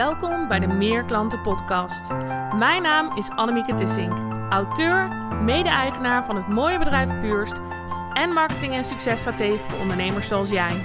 [0.00, 2.08] Welkom bij de Meer Klanten Podcast.
[2.54, 4.18] Mijn naam is Annemieke Tissink,
[4.50, 5.08] auteur,
[5.42, 7.60] mede-eigenaar van het mooie bedrijf Puurst
[8.12, 10.84] en marketing- en successtratege voor ondernemers zoals jij.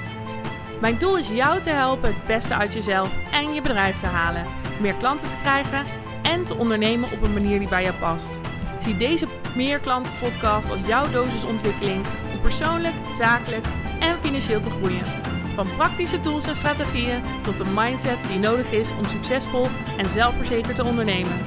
[0.82, 4.46] Mijn doel is jou te helpen het beste uit jezelf en je bedrijf te halen,
[4.82, 5.86] meer klanten te krijgen
[6.24, 8.40] en te ondernemen op een manier die bij jou past.
[8.80, 13.66] Zie deze Meer Klanten Podcast als jouw dosis ontwikkeling om persoonlijk, zakelijk
[14.00, 15.25] en financieel te groeien.
[15.56, 19.68] Van praktische tools en strategieën tot de mindset die nodig is om succesvol
[19.98, 21.38] en zelfverzekerd te ondernemen.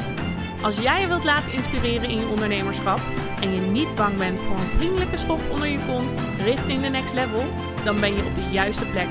[0.62, 3.00] Als jij je wilt laten inspireren in je ondernemerschap
[3.40, 7.14] en je niet bang bent voor een vriendelijke schop onder je kont richting de next
[7.14, 7.44] level,
[7.84, 9.08] dan ben je op de juiste plek.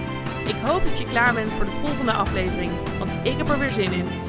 [0.47, 3.71] Ik hoop dat je klaar bent voor de volgende aflevering, want ik heb er weer
[3.71, 4.26] zin in.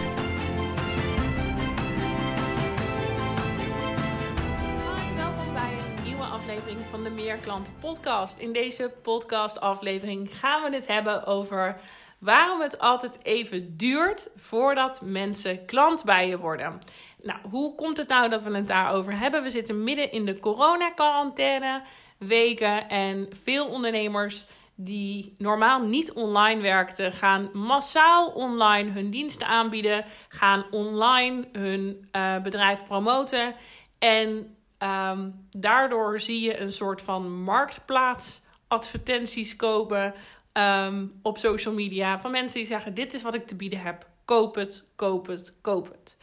[7.37, 8.39] Klanten Podcast.
[8.39, 11.81] In deze podcast-aflevering gaan we het hebben over
[12.19, 16.79] waarom het altijd even duurt voordat mensen klant bij je worden.
[17.23, 19.43] Nou, hoe komt het nou dat we het daarover hebben?
[19.43, 21.83] We zitten midden in de corona-quarantaine
[22.19, 30.05] weken en veel ondernemers die normaal niet online werkten, gaan massaal online hun diensten aanbieden,
[30.29, 33.55] gaan online hun uh, bedrijf promoten
[33.99, 40.15] en um, daardoor zie je een soort van marktplaats advertenties kopen
[40.53, 44.07] um, op social media van mensen die zeggen: dit is wat ik te bieden heb,
[44.25, 46.17] koop het, koop het, koop het.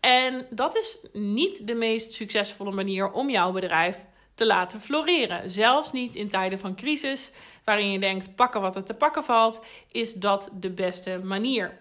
[0.00, 5.50] En dat is niet de meest succesvolle manier om jouw bedrijf te laten floreren.
[5.50, 7.32] Zelfs niet in tijden van crisis,
[7.64, 11.80] waarin je denkt pakken wat er te pakken valt, is dat de beste manier.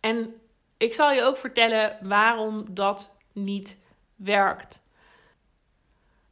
[0.00, 0.34] En
[0.76, 3.78] ik zal je ook vertellen waarom dat niet
[4.16, 4.80] werkt.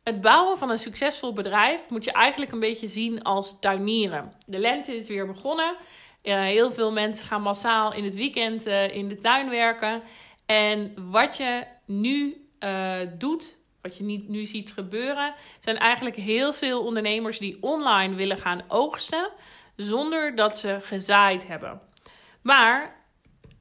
[0.02, 4.32] Het bouwen van een succesvol bedrijf moet je eigenlijk een beetje zien als tuinieren.
[4.46, 5.76] De lente is weer begonnen.
[6.22, 10.02] Uh, heel veel mensen gaan massaal in het weekend uh, in de tuin werken.
[10.46, 16.52] En wat je nu uh, doet, wat je niet, nu ziet gebeuren, zijn eigenlijk heel
[16.52, 19.30] veel ondernemers die online willen gaan oogsten
[19.76, 21.80] zonder dat ze gezaaid hebben.
[22.42, 22.96] Maar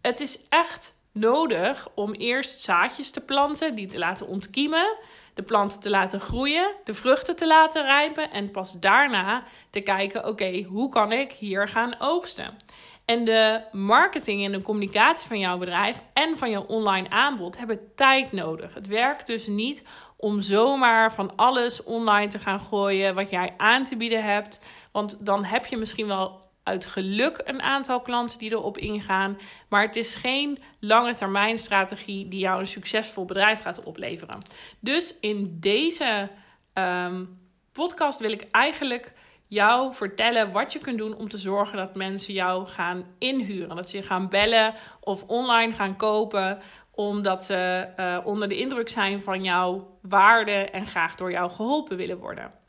[0.02, 4.98] het is echt nodig om eerst zaadjes te planten, die te laten ontkiemen,
[5.34, 10.28] de planten te laten groeien, de vruchten te laten rijpen en pas daarna te kijken:
[10.28, 12.58] oké, hoe kan ik hier gaan oogsten?
[13.06, 17.96] En de marketing en de communicatie van jouw bedrijf en van jouw online aanbod hebben
[17.96, 18.74] tijd nodig.
[18.74, 19.84] Het werkt dus niet
[20.18, 24.62] om zomaar van alles online te gaan gooien wat jij aan te bieden hebt.
[24.92, 29.38] Want dan heb je misschien wel uit geluk een aantal klanten die erop ingaan.
[29.70, 34.40] Maar het is geen lange termijn strategie die jou een succesvol bedrijf gaat opleveren.
[34.80, 36.30] Dus in deze
[36.74, 37.40] um,
[37.72, 39.14] podcast wil ik eigenlijk
[39.48, 43.76] jou vertellen wat je kunt doen om te zorgen dat mensen jou gaan inhuren.
[43.76, 46.60] Dat ze je gaan bellen of online gaan kopen
[46.92, 51.98] omdat ze uh, onder de indruk zijn van jouw waarde en graag door jou geholpen
[51.98, 52.61] willen worden.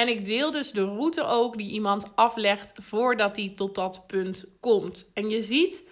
[0.00, 4.44] En ik deel dus de route ook die iemand aflegt voordat hij tot dat punt
[4.60, 5.10] komt.
[5.14, 5.88] En je ziet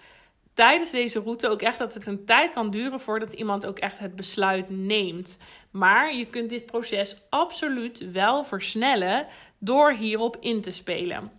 [0.53, 3.99] tijdens deze route ook echt dat het een tijd kan duren voordat iemand ook echt
[3.99, 5.37] het besluit neemt.
[5.71, 9.27] Maar je kunt dit proces absoluut wel versnellen
[9.57, 11.31] door hierop in te spelen.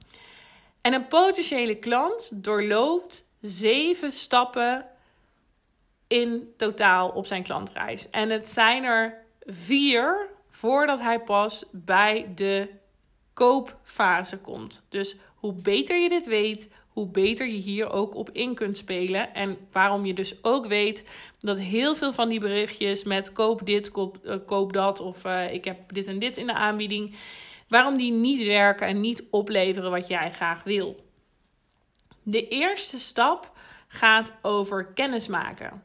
[0.80, 4.86] En een potentiële klant doorloopt zeven stappen
[6.06, 8.10] in totaal op zijn klantreis.
[8.10, 10.28] En het zijn er vier
[10.60, 12.68] voordat hij pas bij de
[13.32, 14.86] koopfase komt.
[14.88, 19.34] Dus hoe beter je dit weet, hoe beter je hier ook op in kunt spelen.
[19.34, 23.90] En waarom je dus ook weet dat heel veel van die berichtjes met koop dit,
[23.90, 27.16] koop, uh, koop dat of uh, ik heb dit en dit in de aanbieding,
[27.68, 30.96] waarom die niet werken en niet opleveren wat jij graag wil.
[32.22, 33.52] De eerste stap
[33.88, 35.82] gaat over kennismaken.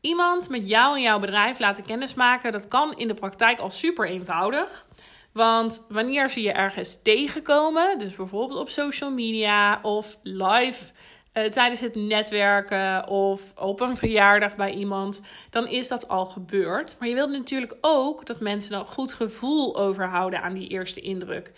[0.00, 4.08] Iemand met jou en jouw bedrijf laten kennismaken, dat kan in de praktijk al super
[4.08, 4.86] eenvoudig.
[5.32, 10.84] Want wanneer ze je ergens tegenkomen, dus bijvoorbeeld op social media of live
[11.34, 15.20] uh, tijdens het netwerken of op een verjaardag bij iemand,
[15.50, 16.96] dan is dat al gebeurd.
[16.98, 21.52] Maar je wilt natuurlijk ook dat mensen een goed gevoel overhouden aan die eerste indruk.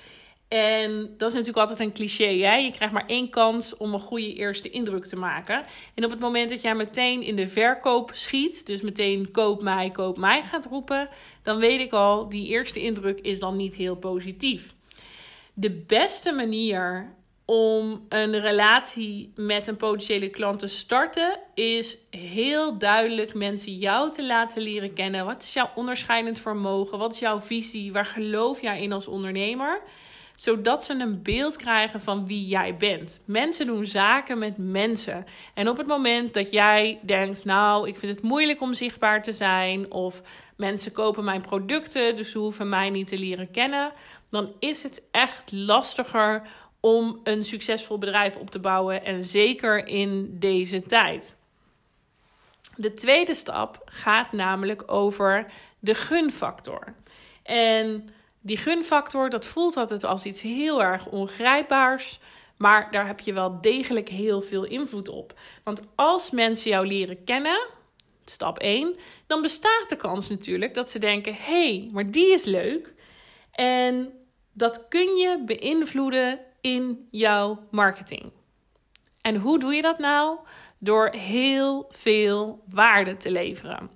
[0.52, 2.24] En dat is natuurlijk altijd een cliché.
[2.24, 2.54] Hè?
[2.54, 5.64] Je krijgt maar één kans om een goede eerste indruk te maken.
[5.94, 9.90] En op het moment dat jij meteen in de verkoop schiet, dus meteen koop mij,
[9.90, 11.08] koop mij gaat roepen,
[11.42, 14.74] dan weet ik al, die eerste indruk is dan niet heel positief.
[15.54, 17.14] De beste manier
[17.44, 24.26] om een relatie met een potentiële klant te starten, is heel duidelijk mensen jou te
[24.26, 25.24] laten leren kennen.
[25.24, 26.98] Wat is jouw onderscheidend vermogen?
[26.98, 27.92] Wat is jouw visie?
[27.92, 29.82] Waar geloof jij in als ondernemer?
[30.42, 33.20] Zodat ze een beeld krijgen van wie jij bent.
[33.24, 35.24] Mensen doen zaken met mensen.
[35.54, 39.32] En op het moment dat jij denkt, nou, ik vind het moeilijk om zichtbaar te
[39.32, 40.22] zijn, of
[40.56, 43.92] mensen kopen mijn producten, dus ze hoeven mij niet te leren kennen,
[44.30, 46.42] dan is het echt lastiger
[46.80, 49.04] om een succesvol bedrijf op te bouwen.
[49.04, 51.36] En zeker in deze tijd.
[52.76, 55.46] De tweede stap gaat namelijk over
[55.78, 56.94] de gunfactor.
[57.42, 58.08] En
[58.42, 62.20] die gunfactor, dat voelt altijd als iets heel erg ongrijpbaars.
[62.56, 65.38] Maar daar heb je wel degelijk heel veel invloed op.
[65.64, 67.66] Want als mensen jou leren kennen,
[68.24, 68.96] stap 1,
[69.26, 72.94] dan bestaat de kans natuurlijk dat ze denken: hey, maar die is leuk.
[73.52, 74.12] En
[74.52, 78.32] dat kun je beïnvloeden in jouw marketing.
[79.20, 80.38] En hoe doe je dat nou?
[80.78, 83.90] Door heel veel waarde te leveren.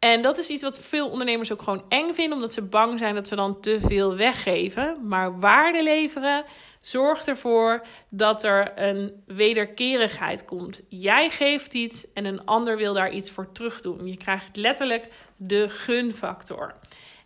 [0.00, 3.14] En dat is iets wat veel ondernemers ook gewoon eng vinden, omdat ze bang zijn
[3.14, 4.96] dat ze dan te veel weggeven.
[5.08, 6.44] Maar waarde leveren
[6.80, 10.82] zorgt ervoor dat er een wederkerigheid komt.
[10.88, 14.06] Jij geeft iets en een ander wil daar iets voor terug doen.
[14.06, 16.74] Je krijgt letterlijk de gunfactor.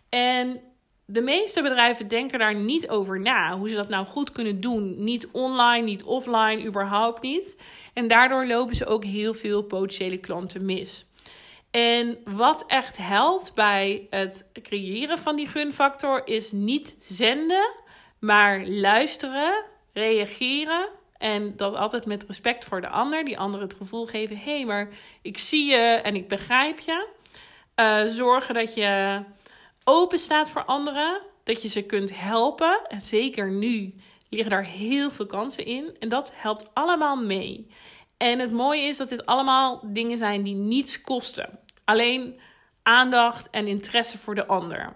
[0.09, 0.61] En
[1.05, 3.57] de meeste bedrijven denken daar niet over na.
[3.57, 5.03] Hoe ze dat nou goed kunnen doen.
[5.03, 7.61] Niet online, niet offline, überhaupt niet.
[7.93, 11.05] En daardoor lopen ze ook heel veel potentiële klanten mis.
[11.75, 17.75] En wat echt helpt bij het creëren van die gunfactor is niet zenden,
[18.19, 19.63] maar luisteren,
[19.93, 20.89] reageren.
[21.17, 23.25] En dat altijd met respect voor de ander.
[23.25, 24.89] Die ander het gevoel geven: hé, hey, maar
[25.21, 27.07] ik zie je en ik begrijp je.
[27.75, 29.21] Uh, zorgen dat je
[29.83, 31.21] open staat voor anderen.
[31.43, 32.79] Dat je ze kunt helpen.
[32.87, 33.93] En zeker nu
[34.29, 35.95] liggen daar heel veel kansen in.
[35.99, 37.67] En dat helpt allemaal mee.
[38.17, 41.63] En het mooie is dat dit allemaal dingen zijn die niets kosten.
[41.85, 42.39] Alleen
[42.83, 44.93] aandacht en interesse voor de ander.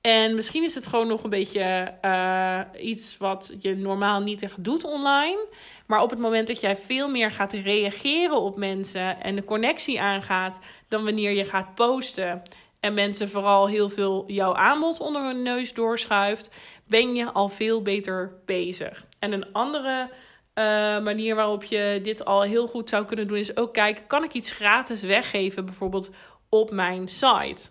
[0.00, 4.64] En misschien is het gewoon nog een beetje uh, iets wat je normaal niet echt
[4.64, 5.46] doet online.
[5.86, 10.00] Maar op het moment dat jij veel meer gaat reageren op mensen en de connectie
[10.00, 12.42] aangaat dan wanneer je gaat posten
[12.80, 16.50] en mensen vooral heel veel jouw aanbod onder hun neus doorschuift,
[16.86, 19.06] ben je al veel beter bezig.
[19.18, 20.08] En een andere
[20.54, 20.64] uh,
[21.02, 24.32] manier waarop je dit al heel goed zou kunnen doen, is ook kijken: kan ik
[24.32, 26.10] iets gratis weggeven, bijvoorbeeld
[26.50, 27.68] op mijn site?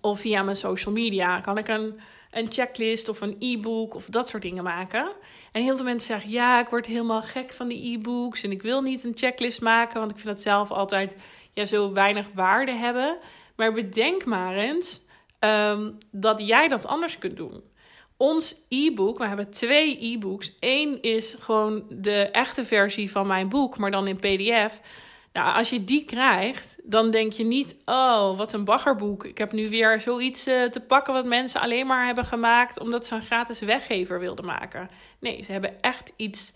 [0.00, 1.40] Of via mijn social media?
[1.40, 5.12] Kan ik een, een checklist of een e-book of dat soort dingen maken?
[5.52, 8.62] En heel veel mensen zeggen: ja, ik word helemaal gek van die e-books en ik
[8.62, 11.16] wil niet een checklist maken, want ik vind dat zelf altijd
[11.52, 13.18] ja, zo weinig waarde hebben.
[13.56, 15.02] Maar bedenk maar eens
[15.40, 17.62] um, dat jij dat anders kunt doen.
[18.16, 20.54] Ons e-book, we hebben twee e-books.
[20.58, 24.80] Eén is gewoon de echte versie van mijn boek, maar dan in PDF.
[25.42, 29.24] Als je die krijgt, dan denk je niet: oh, wat een baggerboek.
[29.24, 33.06] Ik heb nu weer zoiets uh, te pakken wat mensen alleen maar hebben gemaakt omdat
[33.06, 34.90] ze een gratis weggever wilden maken.
[35.20, 36.52] Nee, ze hebben echt iets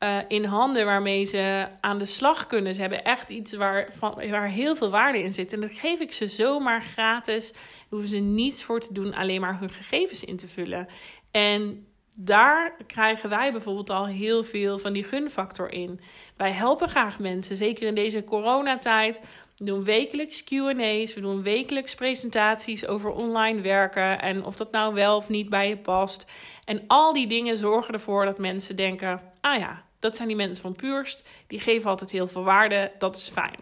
[0.00, 2.74] uh, in handen waarmee ze aan de slag kunnen.
[2.74, 5.52] Ze hebben echt iets waar, van, waar heel veel waarde in zit.
[5.52, 7.52] En dat geef ik ze zomaar gratis.
[7.52, 10.88] Daar hoeven ze niets voor te doen, alleen maar hun gegevens in te vullen.
[11.30, 11.86] En
[12.20, 16.00] daar krijgen wij bijvoorbeeld al heel veel van die gunfactor in.
[16.36, 19.20] Wij helpen graag mensen, zeker in deze coronatijd.
[19.56, 24.94] We doen wekelijks QA's, we doen wekelijks presentaties over online werken en of dat nou
[24.94, 26.26] wel of niet bij je past.
[26.64, 30.62] En al die dingen zorgen ervoor dat mensen denken: ah ja, dat zijn die mensen
[30.62, 31.24] van Puurst.
[31.46, 32.92] Die geven altijd heel veel waarde.
[32.98, 33.58] Dat is fijn.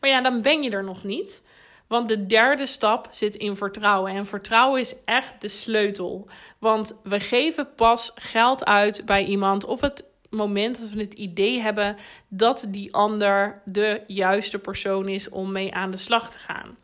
[0.00, 1.42] Maar ja, dan ben je er nog niet.
[1.86, 4.12] Want de derde stap zit in vertrouwen.
[4.12, 6.28] En vertrouwen is echt de sleutel.
[6.58, 11.60] Want we geven pas geld uit bij iemand of het moment dat we het idee
[11.60, 11.96] hebben
[12.28, 16.76] dat die ander de juiste persoon is om mee aan de slag te gaan.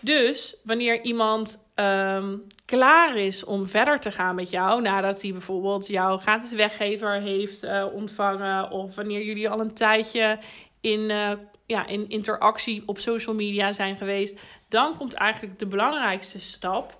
[0.00, 5.86] Dus wanneer iemand ehm, klaar is om verder te gaan met jou, nadat hij bijvoorbeeld
[5.86, 10.38] jouw gratis weggever heeft uh, ontvangen, of wanneer jullie al een tijdje
[10.82, 11.32] in, uh,
[11.66, 16.96] ja, in interactie op social media zijn geweest, dan komt eigenlijk de belangrijkste stap.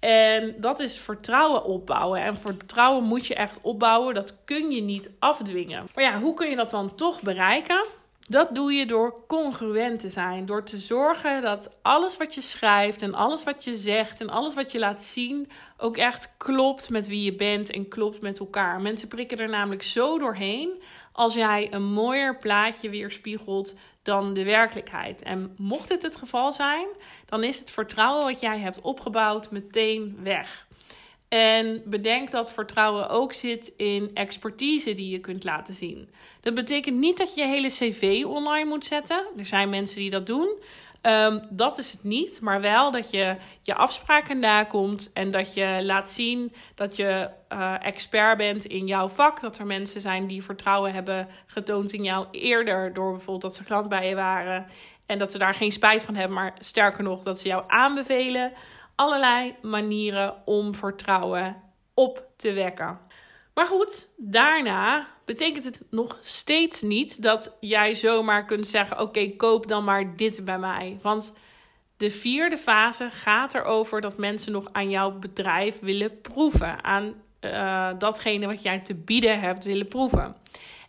[0.00, 2.20] En dat is vertrouwen opbouwen.
[2.20, 4.14] En vertrouwen moet je echt opbouwen.
[4.14, 5.86] Dat kun je niet afdwingen.
[5.94, 7.84] Maar ja, hoe kun je dat dan toch bereiken?
[8.28, 10.46] Dat doe je door congruent te zijn.
[10.46, 14.54] Door te zorgen dat alles wat je schrijft en alles wat je zegt en alles
[14.54, 18.80] wat je laat zien ook echt klopt met wie je bent en klopt met elkaar.
[18.80, 25.22] Mensen prikken er namelijk zo doorheen als jij een mooier plaatje weerspiegelt dan de werkelijkheid.
[25.22, 26.86] En mocht dit het geval zijn,
[27.26, 30.66] dan is het vertrouwen wat jij hebt opgebouwd meteen weg.
[31.34, 36.08] En bedenk dat vertrouwen ook zit in expertise die je kunt laten zien.
[36.40, 39.26] Dat betekent niet dat je je hele cv online moet zetten.
[39.36, 40.58] Er zijn mensen die dat doen.
[41.00, 45.78] Ehm, dat is het niet, maar wel dat je je afspraken nakomt en dat je
[45.82, 49.40] laat zien dat je uh, expert bent in jouw vak.
[49.40, 53.64] Dat er mensen zijn die vertrouwen hebben getoond in jou eerder door bijvoorbeeld dat ze
[53.64, 54.66] klant bij je waren
[55.06, 58.52] en dat ze daar geen spijt van hebben, maar sterker nog dat ze jou aanbevelen.
[58.94, 61.56] Allerlei manieren om vertrouwen
[61.94, 62.98] op te wekken.
[63.54, 69.66] Maar goed, daarna betekent het nog steeds niet dat jij zomaar kunt zeggen: Oké, koop
[69.66, 70.98] dan maar dit bij mij.
[71.02, 71.34] Want
[71.96, 76.84] de vierde fase gaat erover dat mensen nog aan jouw bedrijf willen proeven.
[76.84, 80.36] Aan uh, datgene wat jij te bieden hebt willen proeven.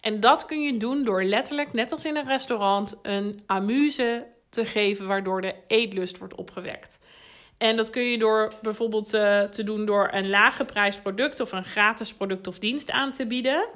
[0.01, 4.65] En dat kun je doen door letterlijk, net als in een restaurant, een amuse te
[4.65, 6.99] geven waardoor de eetlust wordt opgewekt.
[7.57, 11.51] En dat kun je door bijvoorbeeld uh, te doen door een lage prijs product of
[11.51, 13.67] een gratis product of dienst aan te bieden.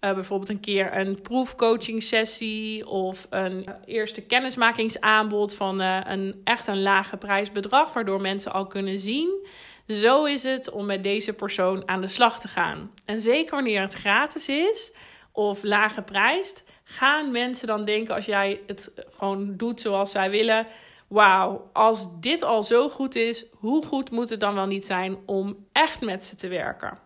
[0.00, 6.66] Uh, bijvoorbeeld een keer een proefcoaching sessie of een eerste kennismakingsaanbod van uh, een echt
[6.66, 9.46] een lage prijsbedrag, waardoor mensen al kunnen zien.
[9.86, 12.90] Zo is het om met deze persoon aan de slag te gaan.
[13.04, 14.92] En zeker wanneer het gratis is
[15.32, 20.66] of lage prijs, gaan mensen dan denken als jij het gewoon doet zoals zij willen
[21.08, 25.16] wauw, als dit al zo goed is, hoe goed moet het dan wel niet zijn
[25.26, 26.98] om echt met ze te werken?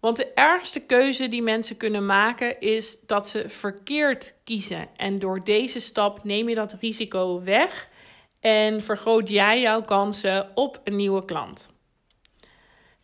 [0.00, 4.88] Want de ergste keuze die mensen kunnen maken is dat ze verkeerd kiezen.
[4.96, 7.88] En door deze stap neem je dat risico weg
[8.40, 11.68] en vergroot jij jouw kansen op een nieuwe klant.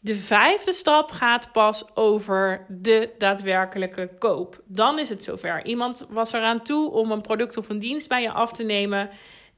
[0.00, 4.62] De vijfde stap gaat pas over de daadwerkelijke koop.
[4.64, 5.64] Dan is het zover.
[5.64, 9.10] Iemand was eraan toe om een product of een dienst bij je af te nemen.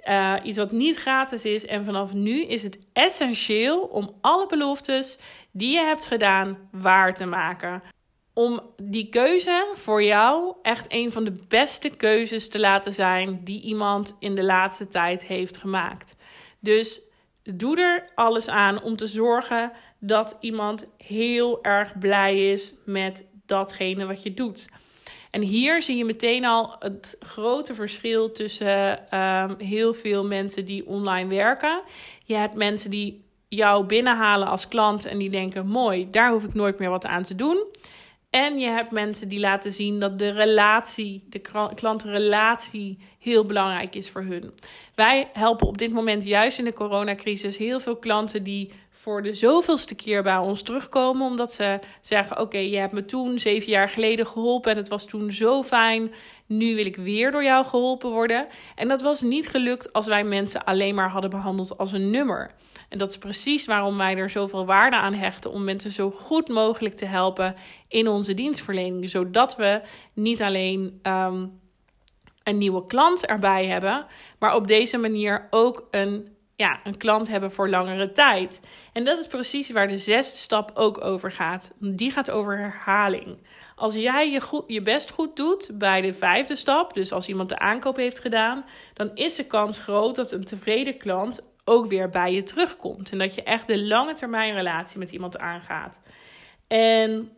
[0.08, 1.66] Uh, iets wat niet gratis is.
[1.66, 5.18] En vanaf nu is het essentieel om alle beloftes
[5.52, 7.82] die je hebt gedaan waar te maken.
[8.32, 13.62] Om die keuze voor jou echt een van de beste keuzes te laten zijn die
[13.62, 16.16] iemand in de laatste tijd heeft gemaakt.
[16.60, 17.02] Dus
[17.42, 24.06] doe er alles aan om te zorgen dat iemand heel erg blij is met datgene
[24.06, 24.68] wat je doet.
[25.30, 30.86] En hier zie je meteen al het grote verschil tussen ehm, heel veel mensen die
[30.86, 31.82] online werken.
[32.24, 36.54] Je hebt mensen die jou binnenhalen als klant en die denken: mooi, daar hoef ik
[36.54, 37.64] nooit meer wat aan te doen.
[38.30, 41.40] En je hebt mensen die laten zien dat de relatie, de
[41.74, 44.52] klantenrelatie, heel belangrijk is voor hun.
[44.94, 49.32] Wij helpen op dit moment, juist in de coronacrisis, heel veel klanten die voor de
[49.32, 51.26] zoveelste keer bij ons terugkomen.
[51.26, 55.06] Omdat ze zeggen: Oké, je hebt me toen zeven jaar geleden geholpen en het was
[55.06, 56.12] toen zo fijn.
[56.46, 58.46] Nu wil ik weer door jou geholpen worden.
[58.74, 62.50] En dat was niet gelukt als wij mensen alleen maar hadden behandeld als een nummer.
[62.88, 66.48] En dat is precies waarom wij er zoveel waarde aan hechten om mensen zo goed
[66.48, 67.54] mogelijk te helpen
[67.88, 69.10] in onze dienstverlening.
[69.10, 69.80] Zodat we
[70.12, 70.98] niet alleen.
[71.02, 71.46] Ehm,
[72.42, 74.06] een nieuwe klant erbij hebben,
[74.38, 78.60] maar op deze manier ook een ja, een klant hebben voor langere tijd.
[78.92, 81.72] En dat is precies waar de zesde stap ook over gaat.
[81.78, 83.38] Die gaat over herhaling.
[83.76, 87.48] Als jij je, goed, je best goed doet bij de vijfde stap, dus als iemand
[87.48, 92.08] de aankoop heeft gedaan, dan is de kans groot dat een tevreden klant ook weer
[92.08, 93.12] bij je terugkomt.
[93.12, 96.00] En dat je echt de lange termijn relatie met iemand aangaat.
[96.66, 97.32] En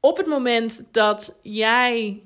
[0.00, 2.22] op het moment dat jij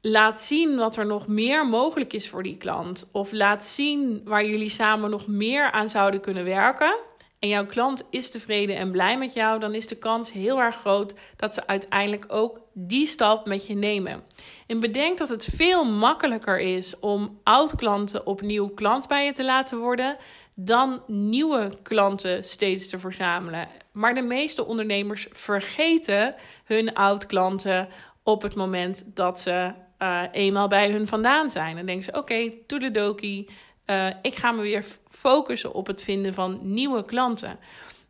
[0.00, 3.08] laat zien wat er nog meer mogelijk is voor die klant.
[3.12, 6.98] Of laat zien waar jullie samen nog meer aan zouden kunnen werken.
[7.38, 10.76] En jouw klant is tevreden en blij met jou, dan is de kans heel erg
[10.76, 14.22] groot dat ze uiteindelijk ook die stap met je nemen.
[14.66, 19.78] En bedenk dat het veel makkelijker is om oud-klanten opnieuw klant bij je te laten
[19.78, 20.16] worden
[20.54, 23.68] dan nieuwe klanten steeds te verzamelen.
[23.92, 27.88] Maar de meeste ondernemers vergeten hun oud-klanten
[28.22, 31.76] op het moment dat ze uh, eenmaal bij hun vandaan zijn.
[31.76, 33.50] Dan denken ze: oké, okay, toedeledokie,
[33.86, 37.58] uh, ik ga me weer focussen op het vinden van nieuwe klanten.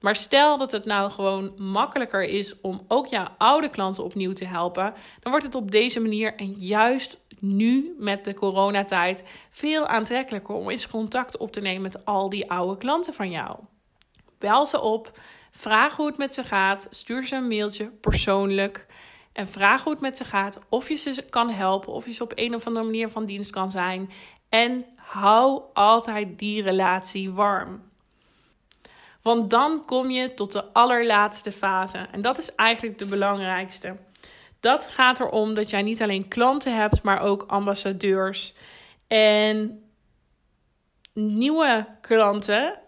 [0.00, 4.44] Maar stel dat het nou gewoon makkelijker is om ook jouw oude klanten opnieuw te
[4.44, 10.54] helpen, dan wordt het op deze manier en juist nu met de coronatijd veel aantrekkelijker
[10.54, 13.58] om eens contact op te nemen met al die oude klanten van jou.
[14.38, 15.18] Bel ze op,
[15.50, 18.86] vraag hoe het met ze gaat, stuur ze een mailtje persoonlijk.
[19.40, 20.58] En vraag hoe het met ze gaat.
[20.68, 21.92] Of je ze kan helpen.
[21.92, 24.10] Of je ze op een of andere manier van dienst kan zijn.
[24.48, 27.82] En hou altijd die relatie warm.
[29.22, 31.98] Want dan kom je tot de allerlaatste fase.
[31.98, 33.96] En dat is eigenlijk de belangrijkste.
[34.60, 38.54] Dat gaat erom dat jij niet alleen klanten hebt, maar ook ambassadeurs.
[39.06, 39.84] En
[41.12, 42.78] nieuwe klanten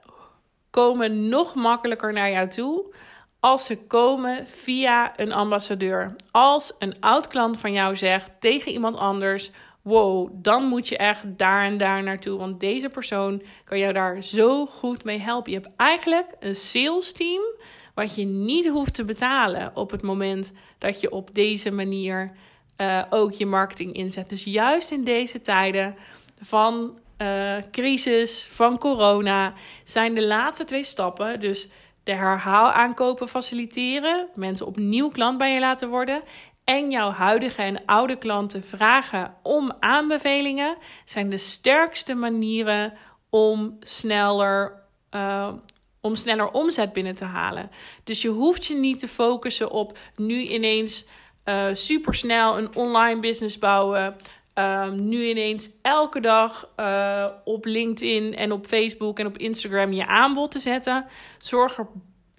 [0.70, 2.94] komen nog makkelijker naar jou toe
[3.42, 6.16] als ze komen via een ambassadeur.
[6.30, 9.50] Als een oud klant van jou zegt tegen iemand anders:
[9.82, 12.38] wow, dan moet je echt daar en daar naartoe.
[12.38, 15.52] Want deze persoon kan jou daar zo goed mee helpen.
[15.52, 17.42] Je hebt eigenlijk een sales team
[17.94, 22.32] wat je niet hoeft te betalen op het moment dat je op deze manier
[22.76, 24.28] uh, ook je marketing inzet.
[24.28, 25.96] Dus juist in deze tijden
[26.40, 29.52] van uh, crisis, van corona,
[29.84, 31.40] zijn de laatste twee stappen.
[31.40, 31.68] Dus
[32.04, 36.22] de herhaal aankopen faciliteren, mensen opnieuw klant bij je laten worden.
[36.64, 42.92] En jouw huidige en oude klanten vragen om aanbevelingen zijn de sterkste manieren
[43.30, 44.80] om sneller
[45.10, 45.52] uh,
[46.00, 47.70] om sneller omzet binnen te halen.
[48.04, 51.06] Dus je hoeft je niet te focussen op nu ineens
[51.44, 54.16] uh, supersnel een online business bouwen.
[54.54, 60.06] Um, nu ineens elke dag uh, op LinkedIn en op Facebook en op Instagram je
[60.06, 61.06] aanbod te zetten.
[61.38, 61.86] Zorg er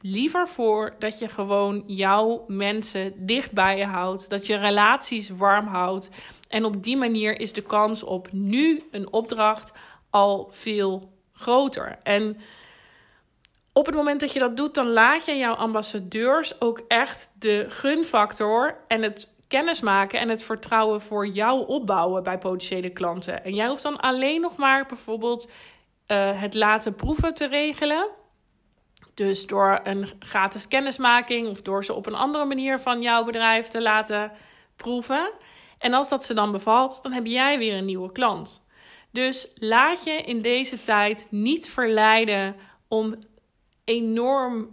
[0.01, 4.29] liever voor dat je gewoon jouw mensen dicht bij je houdt.
[4.29, 6.09] Dat je relaties warm houdt.
[6.47, 9.73] En op die manier is de kans op nu een opdracht
[10.09, 11.99] al veel groter.
[12.03, 12.37] En
[13.73, 17.65] op het moment dat je dat doet, dan laat je jouw ambassadeurs ook echt de
[17.69, 23.43] gunfactor en het kennismaken en het vertrouwen voor jou opbouwen bij potentiële klanten.
[23.43, 25.51] En jij hoeft dan alleen nog maar bijvoorbeeld
[26.07, 28.07] uh, het laten proeven te regelen.
[29.13, 33.67] Dus door een gratis kennismaking of door ze op een andere manier van jouw bedrijf
[33.67, 34.31] te laten
[34.75, 35.31] proeven.
[35.77, 38.67] En als dat ze dan bevalt, dan heb jij weer een nieuwe klant.
[39.11, 42.55] Dus laat je in deze tijd niet verleiden
[42.87, 43.15] om
[43.85, 44.67] enorm uh,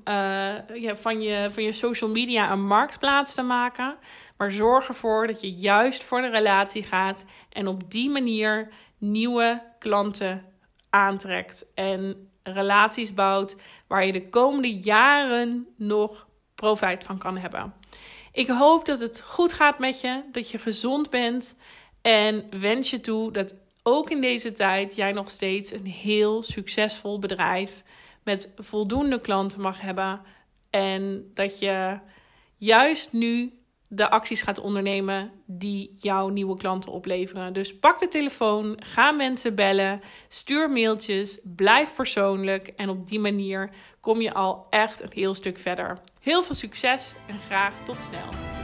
[0.75, 3.97] ja, van, je, van je social media een marktplaats te maken.
[4.37, 9.63] Maar zorg ervoor dat je juist voor de relatie gaat en op die manier nieuwe
[9.79, 10.45] klanten
[10.91, 17.75] aantrekt en relaties bouwt waar je de komende jaren nog profijt van kan hebben.
[18.33, 21.57] Ik hoop dat het goed gaat met je, dat je gezond bent
[22.03, 27.19] en wens je toe dat ook in deze tijd jij nog steeds een heel succesvol
[27.19, 27.83] bedrijf
[28.25, 30.21] met voldoende klanten mag hebben.
[30.71, 31.99] En dat je
[32.57, 33.61] juist nu
[33.93, 37.53] de acties gaat ondernemen die jouw nieuwe klanten opleveren.
[37.53, 43.71] Dus pak de telefoon, ga mensen bellen, stuur mailtjes, blijf persoonlijk en op die manier
[44.01, 45.99] kom je al echt een heel stuk verder.
[46.21, 48.60] Heel veel succes en graag tot snel.